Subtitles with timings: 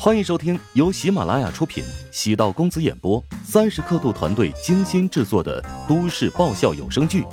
[0.00, 7.22] 欢迎收听由喜马拉雅出品、喜道公子演播、三十刻度团队精心制作的都市爆笑有声剧《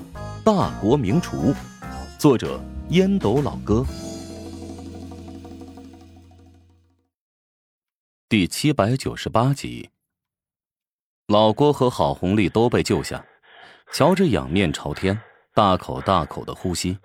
[0.44, 1.54] 大国名厨》，
[2.18, 2.60] 作者
[2.90, 3.86] 烟斗老哥，
[8.28, 9.92] 第七百九十八集。
[11.28, 13.24] 老郭和郝红丽都被救下，
[13.94, 15.22] 乔治仰面朝天，
[15.54, 16.98] 大口大口的呼吸。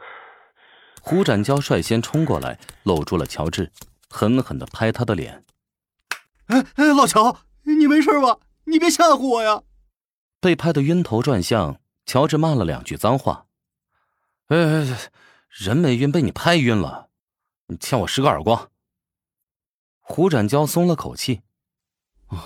[1.03, 3.71] 胡展娇率先冲过来，搂住了乔治，
[4.09, 5.45] 狠狠的拍他的脸。
[6.51, 8.39] 哎哎，老乔，你没事吧？
[8.65, 9.63] 你别吓唬我呀！
[10.41, 13.47] 被拍的晕头转向，乔治骂了两句脏话。
[14.49, 15.11] 哎哎哎，
[15.49, 17.09] 人没晕，被你拍晕了，
[17.69, 18.69] 你欠我十个耳光。
[20.01, 21.43] 胡展娇松了口气。
[22.27, 22.45] 啊，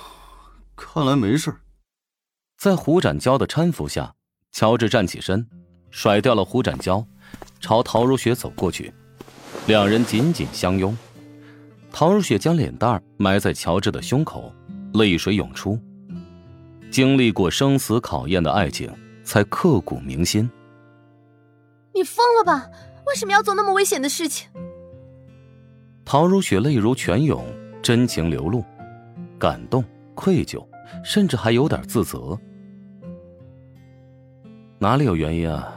[0.77, 1.63] 看来没事。
[2.59, 4.15] 在胡展娇的搀扶下，
[4.53, 5.49] 乔治站起身，
[5.91, 7.07] 甩掉了胡展娇，
[7.59, 8.93] 朝陶如雪走过去，
[9.67, 10.95] 两人紧紧相拥。
[11.97, 14.53] 陶如雪将脸蛋埋在乔治的胸口，
[14.95, 15.79] 泪水涌出。
[16.91, 20.51] 经历过生死考验的爱情，才刻骨铭心。
[21.95, 22.69] 你疯了吧？
[23.07, 24.49] 为什么要做那么危险的事情？
[26.05, 27.47] 陶如雪泪如泉涌，
[27.81, 28.65] 真情流露，
[29.39, 29.85] 感动、
[30.17, 30.67] 愧疚，
[31.05, 32.37] 甚至还有点自责。
[34.81, 35.73] 哪里有原因啊？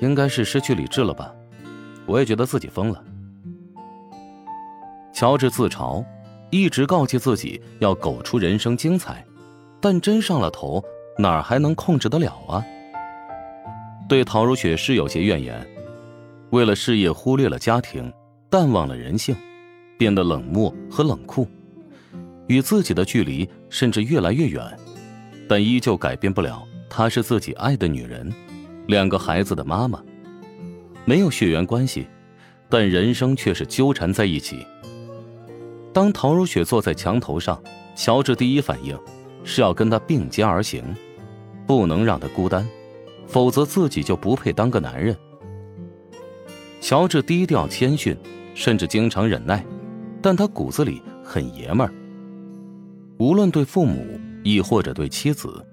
[0.00, 1.32] 应该是失去理智了吧？
[2.04, 3.04] 我也觉得自己疯了。
[5.22, 6.04] 乔治自嘲，
[6.50, 9.24] 一直告诫自己要苟出人生精彩，
[9.80, 10.82] 但真上了头，
[11.16, 12.60] 哪儿还能控制得了啊？
[14.08, 15.64] 对陶如雪是有些怨言，
[16.50, 18.12] 为了事业忽略了家庭，
[18.50, 19.32] 淡忘了人性，
[19.96, 21.46] 变得冷漠和冷酷，
[22.48, 24.76] 与自己的距离甚至越来越远，
[25.48, 28.28] 但依旧改变不了她是自己爱的女人，
[28.88, 30.02] 两个孩子的妈妈，
[31.04, 32.08] 没有血缘关系，
[32.68, 34.66] 但人生却是纠缠在一起。
[35.92, 37.62] 当陶如雪坐在墙头上，
[37.94, 38.98] 乔治第一反应
[39.44, 40.82] 是要跟她并肩而行，
[41.66, 42.66] 不能让她孤单，
[43.26, 45.16] 否则自己就不配当个男人。
[46.80, 48.16] 乔治低调谦逊，
[48.54, 49.64] 甚至经常忍耐，
[50.20, 51.92] 但他骨子里很爷们儿。
[53.18, 54.04] 无论对父母，
[54.42, 55.64] 亦或者对妻子，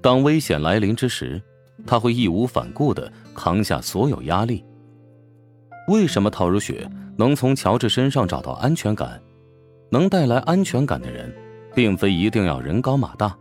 [0.00, 1.42] 当危险来临之时，
[1.86, 4.64] 他会义无反顾的扛下所有压力。
[5.88, 9.20] 为什么陶如雪能从乔治身上找到安全感？
[9.94, 11.32] 能带来安全感的人，
[11.72, 13.32] 并非一定要人高马大，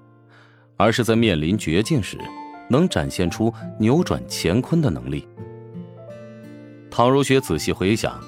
[0.78, 2.16] 而是在面临绝境时，
[2.70, 5.28] 能展现出扭转乾坤的能力。
[6.92, 8.22] 陶如雪仔细回想，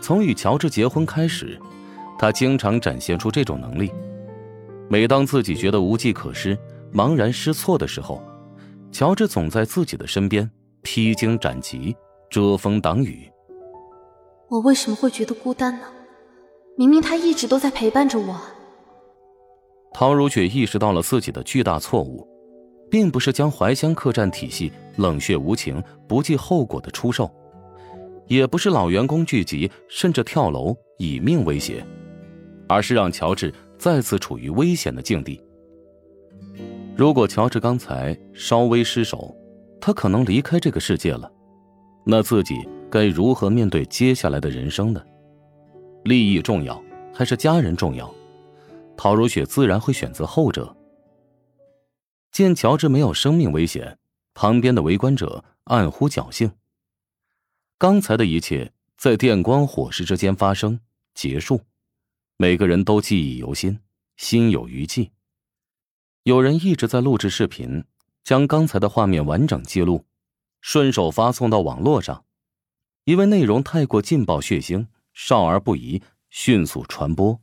[0.00, 1.60] 从与乔治结婚开始，
[2.16, 3.90] 她经常展现出这种能力。
[4.88, 6.56] 每当自己觉得无计可施、
[6.94, 8.22] 茫然失措的时候，
[8.92, 10.48] 乔治总在自己的身边
[10.82, 11.96] 披荆斩棘、
[12.30, 13.28] 遮风挡雨。
[14.48, 15.86] 我为什么会觉得孤单呢？
[16.76, 18.40] 明明他一直都在陪伴着我。
[19.92, 22.26] 陶如雪意识到了自己的巨大错误，
[22.90, 27.30] 并不是将怀乡客栈体系冷血无情、不计后果的出售，
[28.26, 31.84] 也不是老员工聚集甚至跳楼以命威胁，
[32.68, 35.40] 而是让乔治再次处于危险的境地。
[36.96, 39.34] 如果乔治刚才稍微失手，
[39.80, 41.30] 他可能离开这个世界了，
[42.06, 45.02] 那自己该如何面对接下来的人生呢？
[46.04, 46.82] 利益重要
[47.14, 48.12] 还是家人重要？
[48.96, 50.76] 陶如雪自然会选择后者。
[52.30, 53.98] 见乔治没有生命危险，
[54.34, 56.52] 旁边的围观者暗呼侥幸。
[57.78, 60.80] 刚才的一切在电光火石之间发生
[61.14, 61.60] 结束，
[62.36, 63.78] 每个人都记忆犹新，
[64.16, 65.12] 心有余悸。
[66.24, 67.84] 有人一直在录制视频，
[68.24, 70.04] 将刚才的画面完整记录，
[70.60, 72.24] 顺手发送到网络上，
[73.04, 74.86] 因为内容太过劲爆血腥。
[75.12, 77.38] 少儿不宜，迅速传播。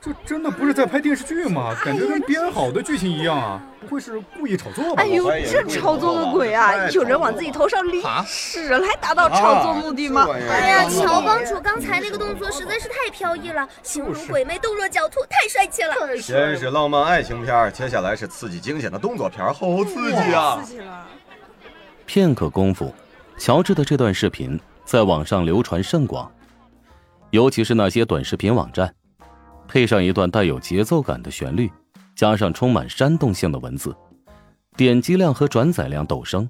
[0.00, 1.74] 这真的不是在拍电视剧吗？
[1.84, 3.60] 感觉跟编好的剧情一样啊！
[3.80, 5.02] 不会是故意炒作吧？
[5.02, 6.88] 哎呦，这炒作个鬼啊！
[6.90, 10.28] 有人往自己头上淋屎来达到炒作目的吗？
[10.30, 16.16] 哎呀，乔帮主刚才那个动作实在是太飘逸了，形如鬼魅，动若狡兔，太帅气了。
[16.18, 20.62] 先是浪漫爱情片，接下来是刺激惊险的动作片，好刺激啊！
[20.62, 21.04] 刺激了。
[22.04, 22.94] 片刻功夫，
[23.38, 24.60] 乔治的这段视频。
[24.86, 26.30] 在网上流传甚广，
[27.30, 28.94] 尤其是那些短视频网站，
[29.66, 31.68] 配上一段带有节奏感的旋律，
[32.14, 33.94] 加上充满煽动性的文字，
[34.76, 36.48] 点击量和转载量陡升，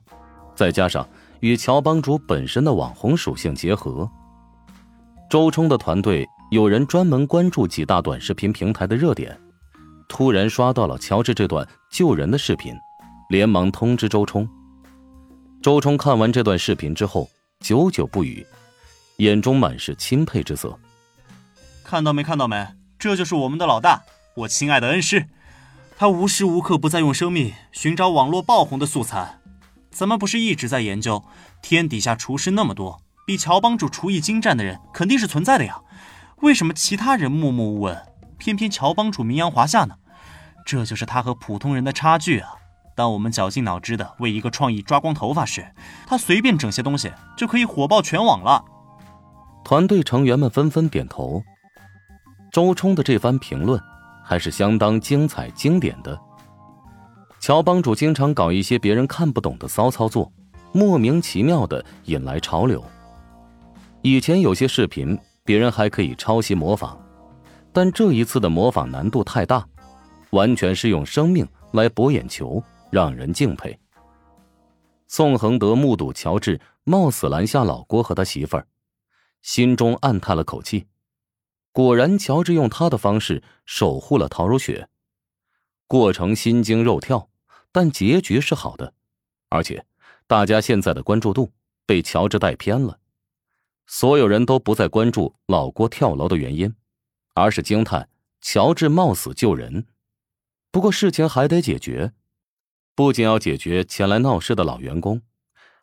[0.55, 1.09] 再加上
[1.41, 4.06] 与乔帮主本身的网红属性结合，
[5.31, 9.35] 周冲的团队有人专门关注几大短视频平台的热点，
[10.11, 12.75] 突然刷到了乔治这段救人的视频，
[13.31, 14.47] 连忙通知周冲。
[15.62, 17.27] 周冲看完这段视频之后。
[17.61, 18.47] 久久不语，
[19.17, 20.79] 眼中满是钦佩之色。
[21.82, 22.23] 看到没？
[22.23, 22.67] 看到没？
[22.99, 24.05] 这就是我们的老大，
[24.35, 25.26] 我亲爱的恩师。
[25.99, 29.38] 他无时无刻不在用生命寻找网络爆红的素材。
[29.91, 31.25] 咱们不是一直在研究，
[31.62, 35.81] 天底下厨师那么多，比乔帮主厨艺精湛的人肯定是存在的呀。
[36.43, 38.00] 为什么其他人默默无闻，
[38.38, 39.97] 偏偏乔帮主名扬华夏呢？
[40.64, 42.50] 这就是他和普通人的差距啊！
[42.96, 45.64] 当我们绞尽脑汁的为一个创意抓光头发时，
[46.06, 48.64] 他随便整些东西就可以火爆全网了。
[49.62, 51.43] 团队成员们纷纷点头。
[52.50, 53.78] 周冲的这番评论
[54.25, 56.19] 还是相当精彩经典的。
[57.38, 60.32] 乔帮主经常搞一些别人看不懂的骚操作，
[60.72, 62.82] 莫名其妙的引来潮流。
[64.00, 66.96] 以前有些视频别人还可以抄袭模仿，
[67.75, 69.66] 但这一次的模仿难度太大，
[70.31, 72.62] 完全是用生命来博眼球，
[72.96, 73.78] 让人敬佩。
[75.06, 78.66] 宋恒德目睹乔治冒死拦下老郭和他媳妇儿，
[79.43, 80.87] 心中暗叹了口气。
[81.72, 84.88] 果然，乔治用他的方式守护了陶如雪，
[85.87, 87.28] 过程心惊肉跳，
[87.70, 88.94] 但结局是好的。
[89.50, 89.84] 而且，
[90.26, 91.52] 大家现在的关注度
[91.84, 92.99] 被乔治带偏了，
[93.87, 96.75] 所有人都不再关注老郭跳楼的原因，
[97.34, 98.08] 而是惊叹
[98.40, 99.87] 乔治冒死救人。
[100.70, 102.14] 不过，事情还得解决，
[102.96, 105.20] 不仅要解决前来闹事的老员工，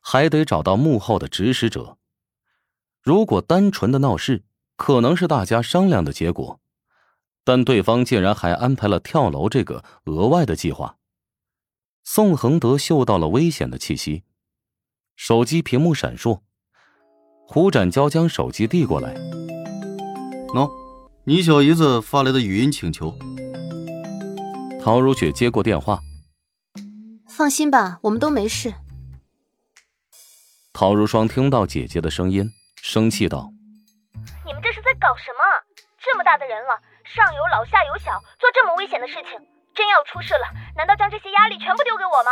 [0.01, 1.97] 还得找到幕后的指使者。
[3.03, 4.43] 如果单纯的闹事，
[4.75, 6.59] 可能是大家商量的结果，
[7.43, 10.97] 但对方竟然还安排了跳楼这个额外的计划。
[12.03, 14.23] 宋恒德嗅到了危险的气息，
[15.15, 16.39] 手机屏幕闪烁，
[17.47, 19.13] 胡展娇将手机递过来
[20.55, 20.67] ：“喏，
[21.25, 23.15] 你小姨子发来的语音请求。”
[24.81, 26.01] 陶如雪接过电话
[27.35, 28.73] ：“放心吧，我们都没事。”
[30.71, 32.51] 陶如霜听到姐姐的声音，
[32.81, 33.49] 生气道。
[34.45, 35.41] 你们这是在搞什么？
[35.97, 39.31] 这么大的人了，上有老下有小，做这么危险的事情，
[39.73, 40.45] 真要出事了，
[40.75, 42.31] 难道将这些压力全部丢给我吗？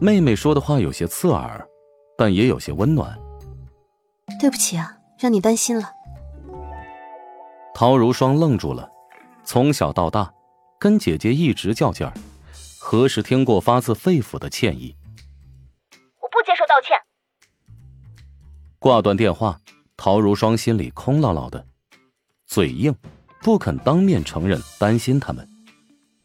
[0.00, 1.64] 妹妹说的话有些刺耳，
[2.18, 3.16] 但也有些温暖。
[4.40, 5.92] 对不起啊，让你担心了。
[7.74, 8.88] 陶如霜愣住了，
[9.44, 10.32] 从小到大，
[10.78, 12.12] 跟姐姐一直较劲儿，
[12.88, 14.94] 何时听过发自肺腑的歉意？
[16.20, 16.96] 我不接受道歉。
[18.78, 19.60] 挂断电话。
[19.96, 21.66] 陶如霜心里空落落的，
[22.46, 22.94] 嘴硬，
[23.40, 25.48] 不肯当面承认担心他们。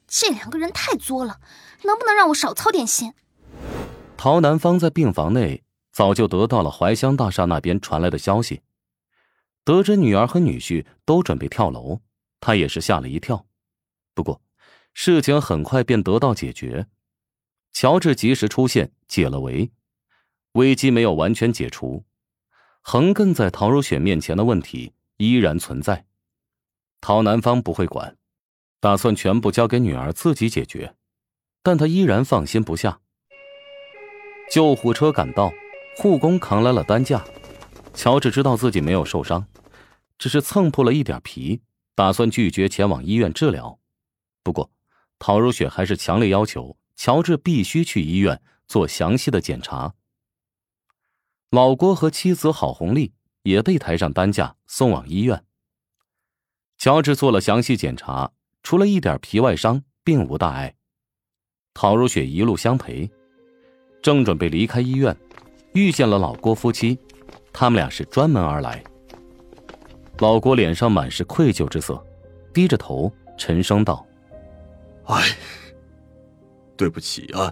[0.06, 1.40] 这两个人太作了，
[1.82, 3.12] 能不能让我少操点心？
[4.16, 8.62] 陶南方在病房内早就得到了怀乡大厦那边传来的消息，
[9.64, 12.02] 得知女儿和女婿都准备跳楼，
[12.40, 13.48] 他也是吓了一跳。
[14.14, 14.40] 不过，
[14.94, 16.88] 事情很快便得到解决，
[17.72, 19.72] 乔治及时出现解了围，
[20.54, 22.04] 危机没有完全解除。
[22.82, 26.06] 横亘在陶如雪面前的问题依然存在，
[27.00, 28.18] 陶南方不会管，
[28.80, 30.96] 打算全部交给女儿自己解决，
[31.64, 33.00] 但他依然放心不下。
[34.52, 35.54] 救护车赶到，
[35.96, 37.24] 护工扛来了担架，
[37.94, 39.48] 乔治知道自己没有受伤，
[40.18, 41.62] 只是蹭破了一点皮，
[41.96, 43.80] 打算拒绝前往医院治疗。
[44.44, 44.72] 不过，
[45.24, 49.94] 陶如雪还是强烈要求乔治必须去医院做详细的检查。
[51.52, 53.14] 老郭和妻子郝红丽
[53.44, 55.46] 也被抬上担架送往医院。
[56.80, 58.32] 乔治做了详细检查，
[58.64, 60.74] 除了一点皮外伤，并无大碍。
[61.76, 63.08] 陶如雪一路相陪，
[64.02, 65.16] 正准备离开医院，
[65.76, 66.98] 遇见了老郭夫妻，
[67.54, 68.84] 他们俩是专门而来。
[70.18, 72.04] 老郭脸上满是愧疚之色，
[72.52, 74.04] 低着头沉声道
[75.12, 75.38] ：“哎，
[76.78, 77.52] 对不起啊，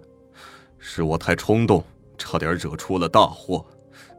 [0.78, 1.84] 是我太冲动，
[2.18, 3.66] 差点惹出了大祸。”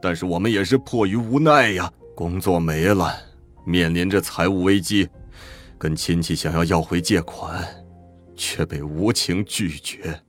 [0.03, 3.15] 但是我们也是迫于无奈呀，工作没了，
[3.65, 5.07] 面临着财务危机，
[5.77, 7.63] 跟亲戚想要要回借款，
[8.35, 10.19] 却被无情拒绝。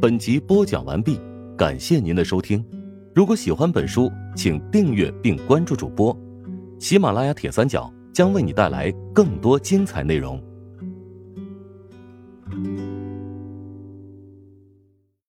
[0.00, 1.20] 本集播讲完毕，
[1.58, 2.64] 感谢您的收听。
[3.12, 6.16] 如果喜欢本书，请订阅并关注主播。
[6.78, 10.40] 喜马拉雅铁三角将为你带来更多精彩内容。